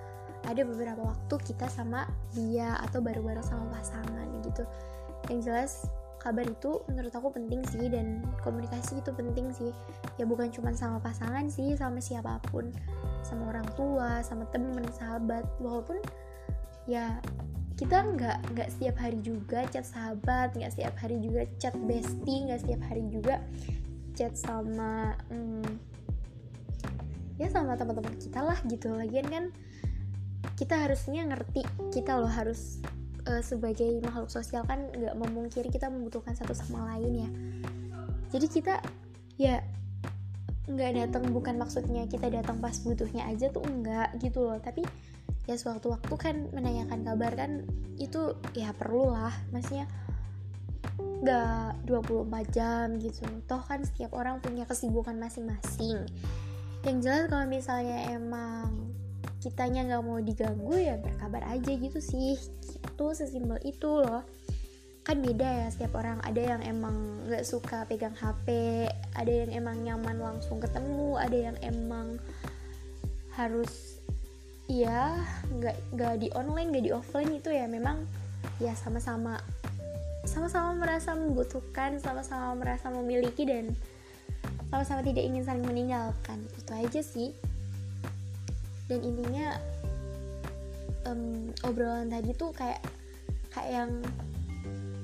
[0.48, 4.64] ada beberapa waktu kita sama dia atau baru-baru sama pasangan gitu.
[5.28, 5.72] Yang jelas
[6.20, 9.72] kabar itu menurut aku penting sih dan komunikasi itu penting sih.
[10.16, 12.72] Ya bukan cuma sama pasangan sih, sama siapa pun,
[13.20, 16.00] sama orang tua, sama temen, sahabat, walaupun
[16.88, 17.20] ya
[17.76, 22.60] kita nggak nggak setiap hari juga chat sahabat nggak setiap hari juga chat bestie nggak
[22.60, 23.40] setiap hari juga
[24.16, 25.66] chat sama hmm,
[27.40, 28.92] ya sama teman-teman kita lah gitu.
[28.92, 29.44] Lagian kan
[30.60, 32.80] kita harusnya ngerti kita loh harus
[33.24, 37.30] uh, sebagai makhluk sosial kan nggak memungkiri kita membutuhkan satu sama lain ya.
[38.30, 38.74] Jadi kita
[39.40, 39.64] ya
[40.70, 44.60] nggak datang bukan maksudnya kita datang pas butuhnya aja tuh enggak gitu loh.
[44.60, 44.84] Tapi
[45.48, 47.64] ya sewaktu-waktu kan menanyakan kabar kan
[47.96, 49.88] itu ya perlu lah maksudnya
[51.20, 53.24] gak 24 jam gitu.
[53.44, 56.08] Toh kan setiap orang punya kesibukan masing-masing.
[56.80, 58.90] Yang jelas kalau misalnya emang
[59.40, 62.36] kitanya nggak mau diganggu ya berkabar aja gitu sih.
[62.84, 64.24] Itu sesimpel itu loh.
[65.04, 68.46] Kan beda ya setiap orang ada yang emang nggak suka pegang HP
[69.16, 72.20] ada yang emang nyaman langsung ketemu ada yang emang
[73.34, 73.96] harus
[74.68, 75.16] iya
[75.56, 77.68] nggak nggak di online nggak di offline itu ya.
[77.68, 78.04] Memang
[78.60, 79.40] ya sama-sama
[80.28, 83.72] sama-sama merasa membutuhkan sama-sama merasa memiliki dan
[84.70, 86.38] sama-sama tidak ingin saling meninggalkan.
[86.56, 87.34] Itu aja sih.
[88.86, 89.58] Dan intinya
[91.06, 92.82] um, obrolan tadi tuh kayak
[93.50, 93.90] kayak yang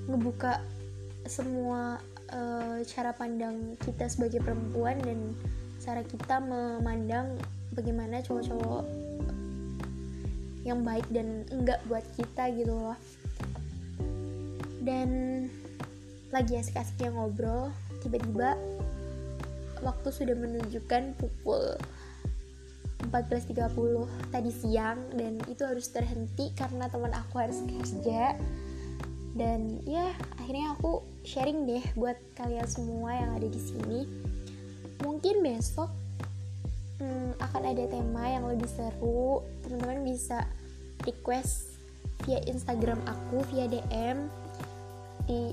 [0.06, 0.62] ngebuka
[1.26, 1.98] semua
[2.30, 5.34] uh, cara pandang kita sebagai perempuan dan
[5.82, 7.34] cara kita memandang
[7.74, 8.86] bagaimana cowok-cowok
[10.66, 12.98] yang baik dan enggak buat kita gitu loh
[14.86, 15.10] dan
[16.30, 17.74] lagi asik-asiknya ngobrol
[18.06, 18.54] tiba-tiba
[19.82, 21.74] waktu sudah menunjukkan pukul
[23.10, 28.34] 14.30 tadi siang dan itu harus terhenti karena teman aku harus kerja.
[29.36, 34.08] Dan ya akhirnya aku sharing deh buat kalian semua yang ada di sini.
[35.04, 35.92] Mungkin besok
[37.04, 39.44] hmm, akan ada tema yang lebih seru.
[39.60, 40.48] Teman-teman bisa
[41.04, 41.76] request
[42.24, 44.45] via Instagram aku via DM
[45.26, 45.52] di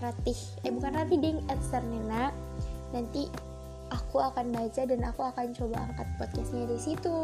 [0.00, 0.40] @ratih.
[0.64, 1.38] Eh bukan ratih ding
[1.70, 2.32] @sernena
[2.90, 3.30] nanti
[3.92, 7.20] aku akan baca dan aku akan coba angkat podcastnya di situ.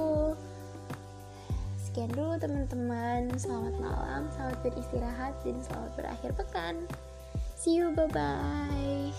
[1.82, 3.32] Sekian dulu teman-teman.
[3.40, 6.76] Selamat malam selamat beristirahat dan selamat berakhir pekan.
[7.56, 9.10] See you bye bye